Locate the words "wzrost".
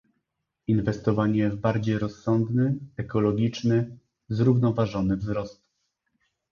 5.17-5.61